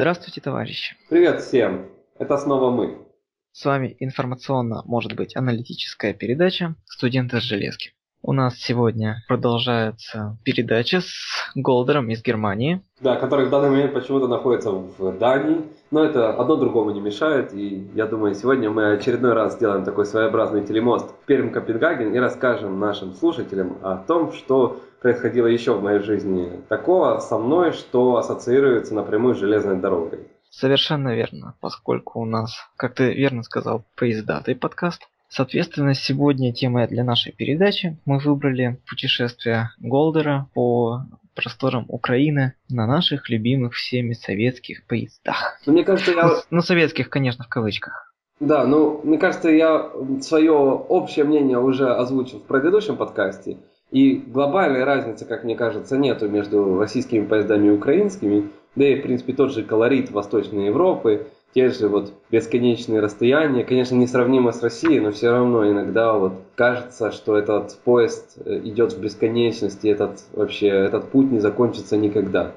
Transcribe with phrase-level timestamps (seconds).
[0.00, 0.96] Здравствуйте, товарищи.
[1.10, 1.90] Привет всем.
[2.18, 3.06] Это снова мы.
[3.52, 7.92] С вами информационно, может быть, аналитическая передача «Студенты с железки».
[8.22, 12.80] У нас сегодня продолжается передача с Голдером из Германии.
[13.00, 15.66] Да, который в данный момент почему-то находится в Дании.
[15.90, 17.52] Но это одно другому не мешает.
[17.52, 22.18] И я думаю, сегодня мы очередной раз сделаем такой своеобразный телемост в Перм Копенгаген и
[22.18, 28.16] расскажем нашим слушателям о том, что происходило еще в моей жизни такого со мной, что
[28.16, 30.20] ассоциируется напрямую с железной дорогой.
[30.50, 35.02] Совершенно верно, поскольку у нас, как ты верно сказал, поездатый подкаст.
[35.28, 41.02] Соответственно, сегодня темой для нашей передачи мы выбрали путешествие Голдера по
[41.36, 45.60] просторам Украины на наших любимых всеми советских поездах.
[45.66, 46.30] Ну, мне кажется, я...
[46.50, 48.12] Ну, советских, конечно, в кавычках.
[48.40, 49.90] Да, ну, мне кажется, я
[50.20, 53.58] свое общее мнение уже озвучил в предыдущем подкасте.
[53.90, 58.50] И глобальной разницы, как мне кажется, нету между российскими поездами и украинскими.
[58.76, 63.96] Да и, в принципе, тот же колорит Восточной Европы, те же вот бесконечные расстояния, конечно,
[63.96, 69.00] несравнимо с Россией, но все равно иногда вот кажется, что этот поезд э, идет в
[69.00, 72.54] бесконечность, и этот вообще этот путь не закончится никогда.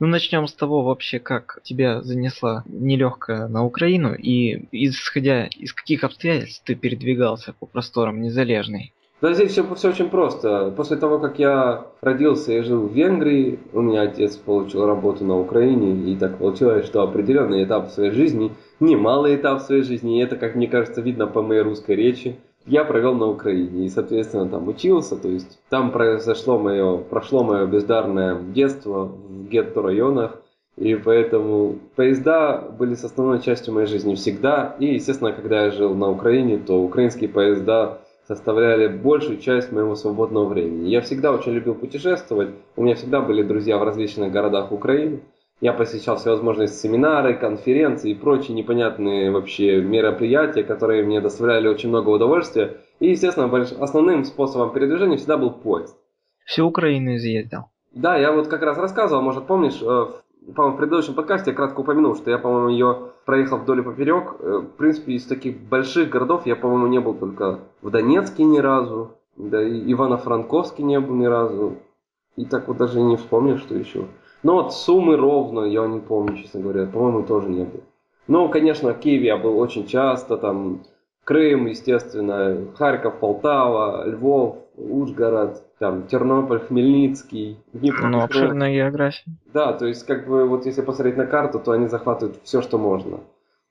[0.00, 6.04] Ну, начнем с того вообще, как тебя занесла нелегкая на Украину, и исходя из каких
[6.04, 8.92] обстоятельств ты передвигался по просторам Незалежной.
[9.20, 10.72] Да здесь все, все очень просто.
[10.76, 15.38] После того, как я родился и жил в Венгрии, у меня отец получил работу на
[15.38, 20.36] Украине, и так получилось, что определенный этап своей жизни, немалый этап своей жизни, и это,
[20.36, 24.68] как мне кажется, видно по моей русской речи, я провел на Украине и, соответственно, там
[24.68, 30.40] учился, то есть там произошло мое, прошло мое бездарное детство в гетто-районах,
[30.76, 34.74] и поэтому поезда были с основной частью моей жизни всегда.
[34.80, 40.46] И, естественно, когда я жил на Украине, то украинские поезда составляли большую часть моего свободного
[40.46, 40.88] времени.
[40.88, 45.20] Я всегда очень любил путешествовать, у меня всегда были друзья в различных городах Украины.
[45.60, 52.10] Я посещал всевозможные семинары, конференции и прочие непонятные вообще мероприятия, которые мне доставляли очень много
[52.10, 52.78] удовольствия.
[52.98, 53.46] И, естественно,
[53.80, 55.96] основным способом передвижения всегда был поезд.
[56.44, 57.66] Всю Украину изъездил.
[57.92, 60.06] Да, я вот как раз рассказывал, может помнишь, э,
[60.52, 64.34] по-моему, в предыдущем подкасте я кратко упомянул, что я, по-моему, ее проехал вдоль и поперек.
[64.40, 68.58] Э, в принципе, из таких больших городов я, по-моему, не был только в Донецке ни
[68.58, 71.76] разу, да и Ивано-Франковске не был ни разу.
[72.36, 74.06] И так вот даже не вспомню, что еще.
[74.42, 77.80] Но вот Сумы ровно, я не помню, честно говоря, по-моему, тоже не был.
[78.26, 80.82] Но, конечно, в Киеве я был очень часто, там
[81.24, 88.06] Крым, естественно, Харьков, Полтава, Львов, Ужгород, там, Тернополь, Хмельницкий, Днепр.
[88.06, 89.30] Ну, обширная география.
[89.52, 92.78] Да, то есть, как бы, вот если посмотреть на карту, то они захватывают все, что
[92.78, 93.20] можно.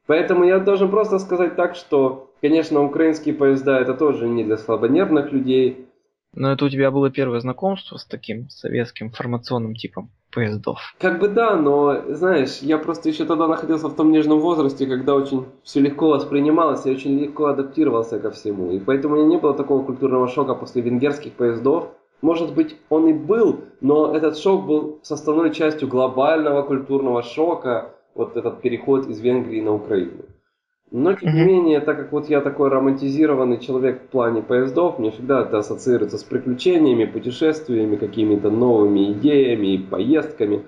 [0.06, 5.32] Поэтому я должен просто сказать так, что, конечно, украинские поезда это тоже не для слабонервных
[5.32, 5.88] людей,
[6.34, 10.80] но это у тебя было первое знакомство с таким советским формационным типом поездов.
[11.00, 15.16] Как бы да, но, знаешь, я просто еще тогда находился в том нежном возрасте, когда
[15.16, 18.72] очень все легко воспринималось, и очень легко адаптировался ко всему.
[18.72, 21.90] И поэтому у меня не было такого культурного шока после венгерских поездов.
[22.22, 28.38] Может быть, он и был, но этот шок был составной частью глобального культурного шока, вот
[28.38, 30.24] этот переход из Венгрии на Украину.
[30.94, 35.10] Но, тем не менее, так как вот я такой романтизированный человек в плане поездов, мне
[35.10, 40.66] всегда это ассоциируется с приключениями, путешествиями, какими-то новыми идеями и поездками.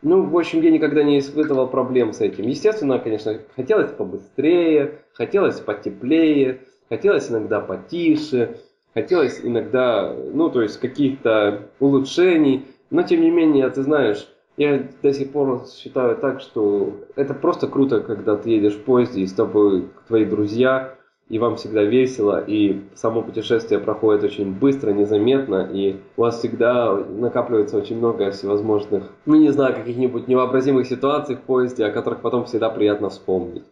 [0.00, 2.48] Ну, в общем, я никогда не испытывал проблем с этим.
[2.48, 8.56] Естественно, конечно, хотелось побыстрее, хотелось потеплее, хотелось иногда потише,
[8.94, 12.64] хотелось иногда, ну, то есть каких-то улучшений.
[12.88, 14.26] Но, тем не менее, ты знаешь,
[14.56, 19.22] я до сих пор считаю так, что это просто круто, когда ты едешь в поезде
[19.22, 20.94] и с тобой твои друзья,
[21.28, 26.94] и вам всегда весело, и само путешествие проходит очень быстро, незаметно, и у вас всегда
[26.94, 32.44] накапливается очень много всевозможных, ну не знаю, каких-нибудь невообразимых ситуаций в поезде, о которых потом
[32.44, 33.64] всегда приятно вспомнить.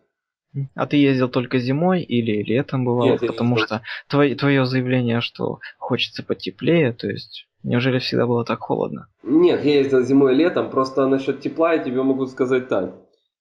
[0.75, 3.13] А ты ездил только зимой или летом бывало?
[3.13, 8.61] Нет, Потому что твое, твое заявление, что хочется потеплее, то есть Неужели всегда было так
[8.61, 9.09] холодно?
[9.23, 12.95] Нет, я ездил зимой и летом, просто насчет тепла я тебе могу сказать так.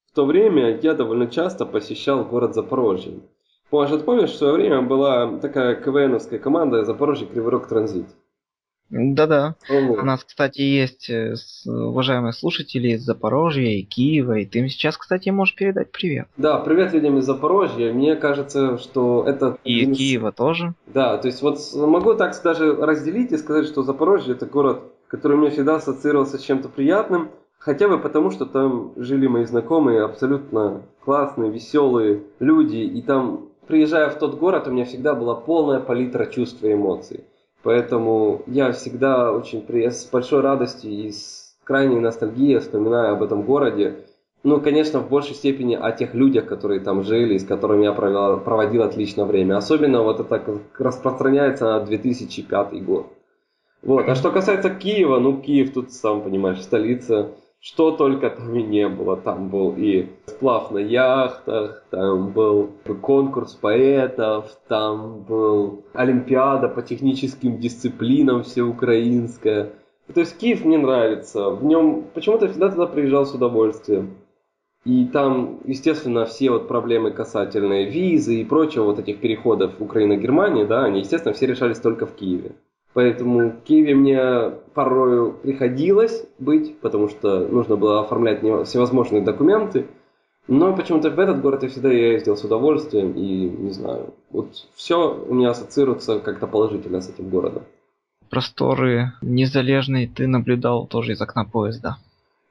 [0.10, 3.20] В то время я довольно часто посещал город Запорожье.
[3.70, 8.06] Может, помнишь, в свое время была такая КВНовская команда Запорожье Кривой Рог Транзит?
[8.90, 9.56] Да-да.
[9.70, 10.00] Вот.
[10.00, 11.36] У нас, кстати, есть э,
[11.66, 16.28] уважаемые слушатели из Запорожья и Киева, и ты им сейчас, кстати, можешь передать привет.
[16.38, 17.92] Да, привет людям из Запорожья.
[17.92, 19.58] Мне кажется, что это...
[19.64, 20.76] И из Киева тоже.
[20.88, 25.38] Да, то есть вот могу так даже разделить и сказать, что Запорожье это город, который
[25.38, 30.84] мне всегда ассоциировался с чем-то приятным, хотя бы потому, что там жили мои знакомые, абсолютно
[31.04, 36.26] классные, веселые люди, и там, приезжая в тот город, у меня всегда была полная палитра
[36.26, 37.24] чувств и эмоций.
[37.64, 43.96] Поэтому я всегда очень с большой радостью и с крайней ностальгией вспоминаю об этом городе.
[44.44, 48.42] Ну, конечно, в большей степени о тех людях, которые там жили, с которыми я провел,
[48.42, 49.56] проводил отлично время.
[49.56, 53.08] Особенно вот это распространяется на 2005 год.
[53.82, 54.08] Вот.
[54.10, 57.32] А что касается Киева, ну, Киев тут, сам понимаешь, столица
[57.64, 59.16] что только там и не было.
[59.16, 60.10] Там был и
[60.44, 69.70] сплав на яхтах, там был конкурс поэтов, там был Олимпиада по техническим дисциплинам всеукраинская.
[70.14, 71.50] То есть Киев мне нравится.
[71.50, 74.16] В нем почему-то всегда туда приезжал с удовольствием.
[74.84, 80.84] И там, естественно, все вот проблемы касательные визы и прочего вот этих переходов Украина-Германия, да,
[80.84, 82.52] они, естественно, все решались только в Киеве.
[82.94, 89.86] Поэтому в Киеве мне порою приходилось быть, потому что нужно было оформлять всевозможные документы.
[90.48, 94.14] Но почему-то в этот город я всегда ездил с удовольствием и не знаю.
[94.30, 97.64] Вот все у меня ассоциируется как-то положительно с этим городом.
[98.30, 101.98] Просторы незалежные ты наблюдал тоже из окна поезда.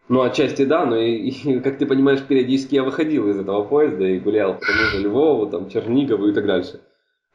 [0.09, 4.07] Ну, отчасти да, но и, и, как ты понимаешь, периодически я выходил из этого поезда
[4.07, 6.81] и гулял по тому же Львову, там, Чернигову и так дальше.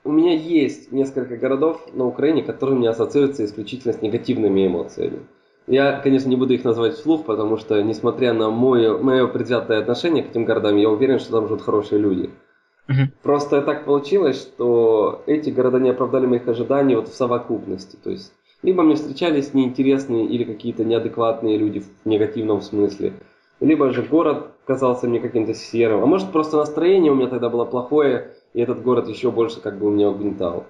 [0.03, 5.19] У меня есть несколько городов на Украине, которые мне ассоциируются исключительно с негативными эмоциями.
[5.67, 10.23] Я, конечно, не буду их назвать вслух, потому что, несмотря на мое, мое предвзятое отношение
[10.23, 12.29] к этим городам, я уверен, что там живут хорошие люди.
[12.87, 13.07] Uh-huh.
[13.21, 17.97] Просто так получилось, что эти города не оправдали моих ожиданий вот в совокупности.
[18.01, 18.31] То есть,
[18.63, 23.13] либо мне встречались неинтересные или какие-то неадекватные люди в негативном смысле,
[23.59, 26.01] либо же город казался мне каким-то серым.
[26.01, 29.77] А может, просто настроение у меня тогда было плохое, и этот город еще больше как
[29.77, 30.65] бы у меня угнетал.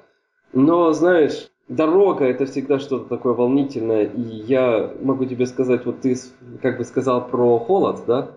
[0.54, 6.16] Но, знаешь, дорога это всегда что-то такое волнительное, и я могу тебе сказать, вот ты
[6.62, 8.32] как бы сказал про холод, да?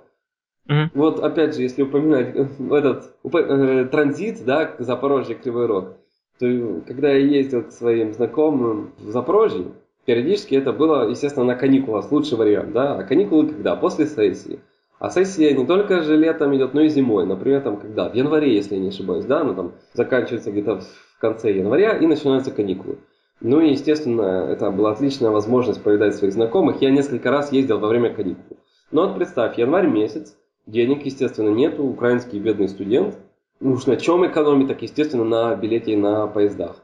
[0.68, 0.90] Mm-hmm.
[0.94, 5.96] Вот опять же, если упоминать этот э, транзит, да, Запорожье, Кривой Рог,
[6.38, 6.46] то
[6.86, 9.72] когда я ездил к своим знакомым в Запорожье,
[10.04, 13.76] периодически это было, естественно, на каникулах, лучший вариант, да, а каникулы когда?
[13.76, 14.60] После сессии.
[14.98, 17.24] А сессия не только же летом идет, но и зимой.
[17.24, 18.10] Например, там когда?
[18.10, 22.06] В январе, если я не ошибаюсь, да, ну там заканчивается где-то в конце января и
[22.06, 22.98] начинаются каникулы.
[23.40, 26.82] Ну и, естественно, это была отличная возможность повидать своих знакомых.
[26.82, 28.58] Я несколько раз ездил во время каникул.
[28.90, 33.18] Но вот представь, январь месяц, денег, естественно, нету, украинский бедный студент.
[33.60, 36.76] Ну уж на чем экономить, так, естественно, на билете и на поездах.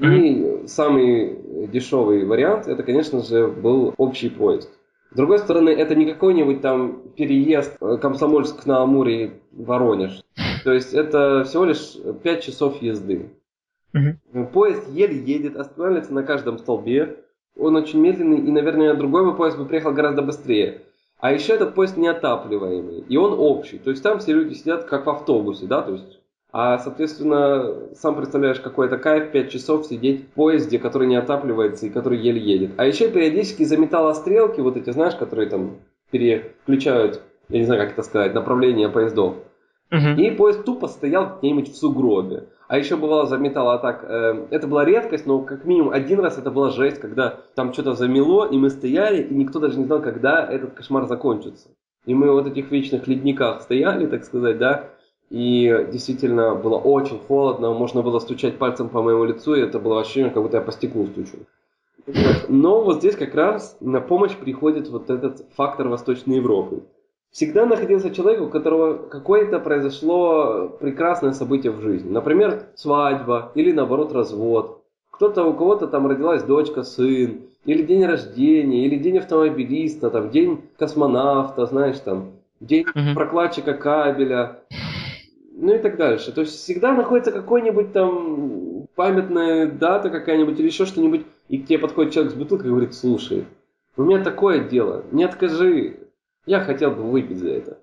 [0.00, 4.70] И самый дешевый вариант, это, конечно же, был общий поезд.
[5.12, 10.24] С другой стороны, это не какой-нибудь там переезд э, Комсомольск на Амуре Воронеж.
[10.64, 13.30] То есть это всего лишь 5 часов езды.
[13.94, 14.46] Угу.
[14.46, 17.16] Поезд еле едет, останавливается на каждом столбе.
[17.56, 20.82] Он очень медленный, и, наверное, другой бы поезд бы приехал гораздо быстрее.
[21.20, 23.78] А еще этот поезд неотапливаемый, и он общий.
[23.78, 26.20] То есть там все люди сидят как в автобусе, да, то есть
[26.56, 31.86] а, соответственно, сам представляешь, какой это кайф 5 часов сидеть в поезде, который не отапливается
[31.86, 32.70] и который еле едет.
[32.76, 35.78] А еще периодически за металлострелки, вот эти, знаешь, которые там
[36.12, 39.34] переключают, я не знаю, как это сказать, направление поездов.
[39.90, 40.14] Uh-huh.
[40.16, 42.44] И поезд тупо стоял где-нибудь в сугробе.
[42.66, 46.50] А еще бывало заметало так, э, это была редкость, но как минимум один раз это
[46.50, 50.44] была жесть, когда там что-то замело, и мы стояли, и никто даже не знал, когда
[50.46, 51.68] этот кошмар закончится.
[52.06, 54.90] И мы вот этих вечных ледниках стояли, так сказать, да,
[55.30, 60.00] и действительно было очень холодно, можно было стучать пальцем по моему лицу, и это было
[60.00, 61.38] ощущение, как будто я по стеклу стучу.
[62.48, 66.82] Но вот здесь как раз на помощь приходит вот этот фактор Восточной Европы.
[67.34, 72.08] Всегда находился человек, у которого какое-то произошло прекрасное событие в жизни.
[72.08, 74.84] Например, свадьба или наоборот развод.
[75.10, 80.60] Кто-то, у кого-то там родилась дочка, сын, или день рождения, или день автомобилиста, там, день
[80.78, 83.14] космонавта, знаешь, там, день uh-huh.
[83.14, 84.60] прокладчика кабеля
[85.56, 86.30] ну и так дальше.
[86.30, 91.80] То есть всегда находится какой-нибудь там памятная дата какая-нибудь или еще что-нибудь, и к тебе
[91.80, 93.44] подходит человек с бутылкой и говорит, слушай,
[93.96, 96.03] у меня такое дело, не откажи,
[96.46, 97.78] я хотел бы выпить за это.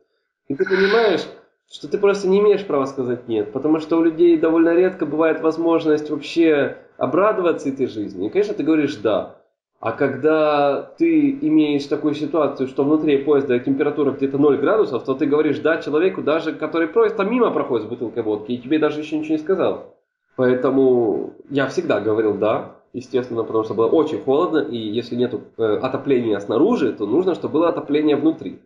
[0.48, 1.26] И ты понимаешь,
[1.72, 5.42] что ты просто не имеешь права сказать нет, потому что у людей довольно редко бывает
[5.42, 8.28] возможность вообще обрадоваться этой жизни.
[8.28, 9.38] И, конечно, ты говоришь «да».
[9.80, 15.26] А когда ты имеешь такую ситуацию, что внутри поезда температура где-то 0 градусов, то ты
[15.26, 19.18] говоришь «да» человеку, даже который просто мимо проходит с бутылкой водки, и тебе даже еще
[19.18, 19.96] ничего не сказал.
[20.36, 25.80] Поэтому я всегда говорил «да», естественно, потому что было очень холодно, и если нет э,
[25.82, 28.60] отопления снаружи, то нужно, чтобы было отопление внутри.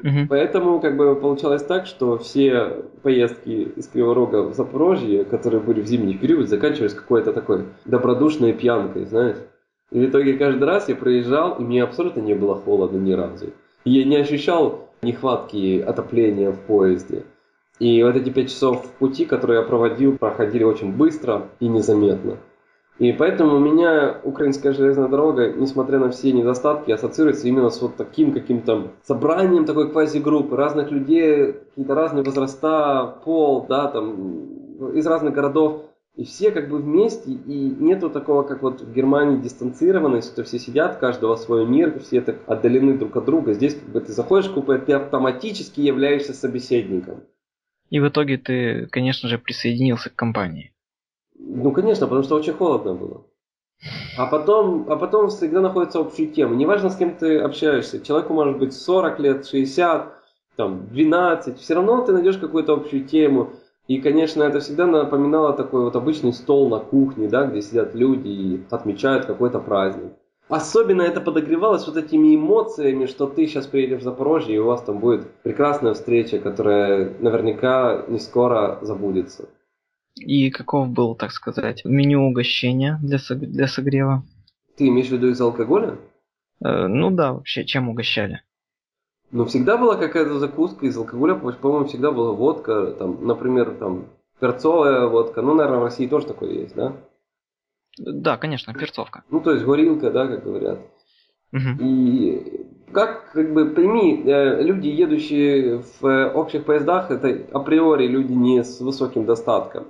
[0.00, 0.26] Угу.
[0.28, 5.86] Поэтому как бы получалось так, что все поездки из Криворога в Запорожье, которые были в
[5.86, 9.38] зимний период, заканчивались какой-то такой добродушной пьянкой, знаешь.
[9.90, 13.50] И в итоге каждый раз я проезжал, и мне абсолютно не было холодно ни разу.
[13.84, 17.24] Я не ощущал нехватки отопления в поезде.
[17.78, 22.38] И вот эти пять часов пути, которые я проводил, проходили очень быстро и незаметно.
[22.98, 27.96] И поэтому у меня украинская железная дорога, несмотря на все недостатки, ассоциируется именно с вот
[27.96, 35.34] таким каким-то собранием такой квази-группы разных людей, какие-то разные возраста, пол, да, там, из разных
[35.34, 35.82] городов.
[36.14, 40.60] И все как бы вместе, и нету такого, как вот в Германии, дистанцированность, что все
[40.60, 43.54] сидят, каждого свой мир, все так отдалены друг от друга.
[43.54, 47.24] Здесь как бы ты заходишь в купе, ты автоматически являешься собеседником.
[47.90, 50.73] И в итоге ты, конечно же, присоединился к компании.
[51.46, 53.24] Ну, конечно, потому что очень холодно было.
[54.16, 56.54] А потом, а потом всегда находится общая тема.
[56.54, 58.00] Неважно, с кем ты общаешься.
[58.00, 60.12] Человеку может быть 40 лет, 60,
[60.56, 61.58] там, 12.
[61.58, 63.50] Все равно ты найдешь какую-то общую тему.
[63.86, 68.28] И, конечно, это всегда напоминало такой вот обычный стол на кухне, да, где сидят люди
[68.28, 70.12] и отмечают какой-то праздник.
[70.48, 74.82] Особенно это подогревалось вот этими эмоциями, что ты сейчас приедешь в Запорожье, и у вас
[74.82, 79.48] там будет прекрасная встреча, которая наверняка не скоро забудется.
[80.16, 84.22] И каков был, так сказать, меню угощения для, для согрева?
[84.76, 85.98] Ты имеешь в виду из алкоголя?
[86.64, 88.42] Э, ну да, вообще, чем угощали?
[89.30, 94.06] Ну, всегда была какая-то закуска из алкоголя, по-моему, всегда была водка, там, например, там,
[94.38, 95.42] перцовая водка.
[95.42, 96.92] Ну, наверное, в России тоже такое есть, да?
[97.98, 99.24] Да, конечно, перцовка.
[99.30, 100.78] Ну, то есть горилка, да, как говорят.
[101.52, 101.80] Угу.
[101.80, 108.32] И как, как бы, пойми, э, люди, едущие в э, общих поездах, это априори люди
[108.32, 109.86] не с высоким достатком.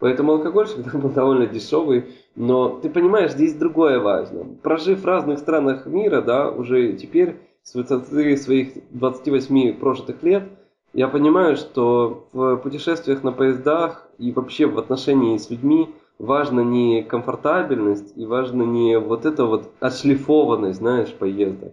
[0.00, 2.06] Поэтому алкоголь всегда был довольно дешевый.
[2.34, 4.46] Но ты понимаешь, здесь другое важно.
[4.62, 10.44] Прожив в разных странах мира, да, уже теперь с высоты своих 28 прожитых лет,
[10.92, 17.02] я понимаю, что в путешествиях на поездах и вообще в отношении с людьми важно не
[17.02, 21.72] комфортабельность и важно не вот эта вот отшлифованность, знаешь, поезда.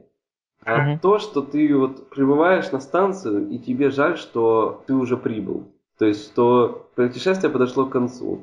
[0.64, 1.00] А mm-hmm.
[1.02, 5.64] то, что ты вот прибываешь на станцию, и тебе жаль, что ты уже прибыл.
[5.98, 8.42] То есть, что путешествие подошло к концу.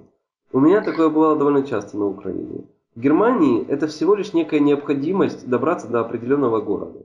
[0.52, 2.64] У меня такое было довольно часто на Украине.
[2.94, 7.00] В Германии это всего лишь некая необходимость добраться до определенного города.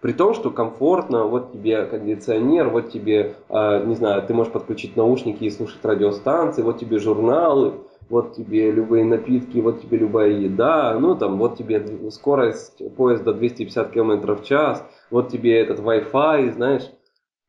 [0.00, 4.96] При том, что комфортно, вот тебе кондиционер, вот тебе, э, не знаю, ты можешь подключить
[4.96, 7.74] наушники и слушать радиостанции, вот тебе журналы,
[8.10, 13.90] вот тебе любые напитки, вот тебе любая еда, ну там вот тебе скорость поезда 250
[13.92, 16.90] км в час, вот тебе этот Wi-Fi, знаешь.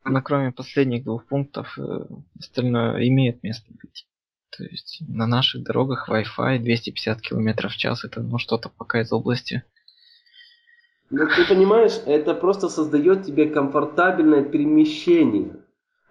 [0.08, 2.06] Но кроме последних двух пунктов, э,
[2.38, 4.06] остальное имеет место быть.
[4.56, 9.12] То есть на наших дорогах Wi-Fi 250 км в час это ну что-то пока из
[9.12, 9.64] области.
[11.10, 15.56] Ну ты понимаешь, это просто создает тебе комфортабельное перемещение.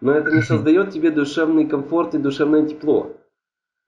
[0.01, 3.15] Но это не создает тебе душевный комфорт и душевное тепло.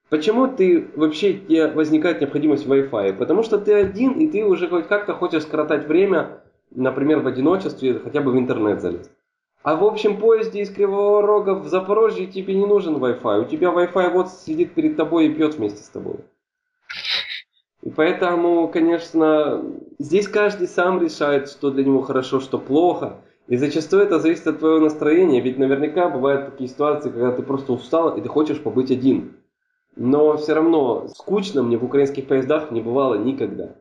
[0.10, 3.14] Почему ты вообще тебе возникает необходимость в Wi-Fi?
[3.14, 8.00] Потому что ты один, и ты уже хоть как-то хочешь скоротать время, например, в одиночестве,
[8.00, 9.12] хотя бы в интернет залезть.
[9.68, 13.42] А в общем поезде из Кривого Рога в Запорожье тебе не нужен Wi-Fi.
[13.42, 16.20] У тебя Wi-Fi вот сидит перед тобой и пьет вместе с тобой.
[17.82, 19.62] И поэтому, конечно,
[20.00, 23.18] здесь каждый сам решает, что для него хорошо, что плохо.
[23.50, 25.42] И зачастую это зависит от твоего настроения.
[25.42, 29.36] Ведь наверняка бывают такие ситуации, когда ты просто устал и ты хочешь побыть один.
[29.98, 33.76] Но все равно скучно мне в украинских поездах не бывало никогда.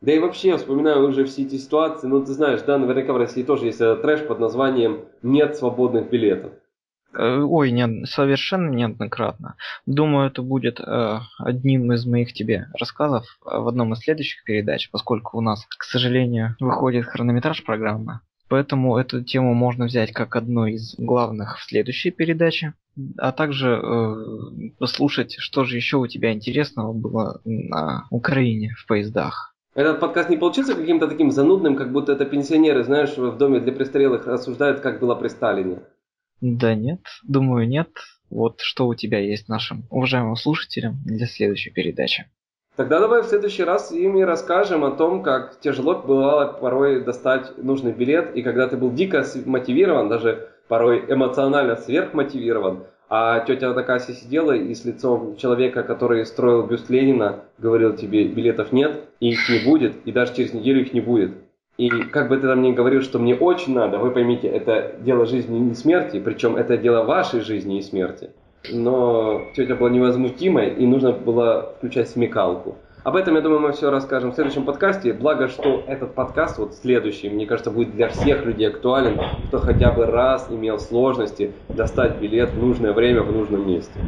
[0.00, 3.42] Да и вообще, вспоминаю уже все эти ситуации, ну ты знаешь, да, наверняка в России
[3.42, 6.52] тоже есть этот трэш под названием «Нет свободных билетов».
[7.12, 9.56] Э, ой, не, совершенно неоднократно.
[9.84, 14.90] Думаю, это будет э, одним из моих тебе рассказов э, в одном из следующих передач,
[14.90, 18.20] поскольку у нас, к сожалению, выходит хронометраж программы.
[18.48, 22.74] Поэтому эту тему можно взять как одну из главных в следующей передаче
[23.18, 29.49] а также э, послушать, что же еще у тебя интересного было на Украине в поездах.
[29.80, 33.72] Этот подкаст не получился каким-то таким занудным, как будто это пенсионеры, знаешь, в доме для
[33.72, 35.78] престарелых рассуждают, как было при Сталине.
[36.42, 37.88] Да нет, думаю нет.
[38.28, 42.26] Вот что у тебя есть нашим уважаемым слушателям для следующей передачи.
[42.76, 47.56] Тогда давай в следующий раз им и расскажем о том, как тяжело бывало порой достать
[47.56, 53.82] нужный билет, и когда ты был дико мотивирован, даже порой эмоционально сверхмотивирован, а тетя на
[53.82, 59.30] кассе сидела и с лицом человека, который строил бюст Ленина, говорил тебе, билетов нет, и
[59.30, 61.32] их не будет, и даже через неделю их не будет.
[61.76, 65.26] И как бы ты там ни говорил, что мне очень надо, вы поймите, это дело
[65.26, 68.30] жизни и смерти, причем это дело вашей жизни и смерти.
[68.70, 72.76] Но тетя была невозмутимой, и нужно было включать смекалку.
[73.02, 75.14] Об этом, я думаю, мы все расскажем в следующем подкасте.
[75.14, 79.90] Благо, что этот подкаст, вот следующий, мне кажется, будет для всех людей актуален, кто хотя
[79.90, 83.98] бы раз имел сложности достать билет в нужное время в нужном месте.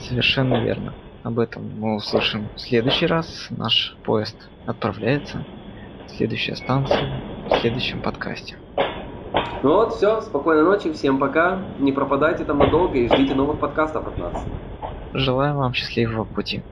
[0.00, 0.92] Совершенно верно.
[1.22, 3.46] Об этом мы услышим в следующий раз.
[3.50, 4.36] Наш поезд
[4.66, 5.44] отправляется.
[6.08, 8.56] Следующая станция в следующем подкасте.
[9.62, 10.20] Ну вот, все.
[10.20, 10.92] Спокойной ночи.
[10.92, 11.60] Всем пока.
[11.78, 14.44] Не пропадайте там надолго и ждите новых подкастов от нас.
[15.12, 16.62] Желаю вам счастливого пути.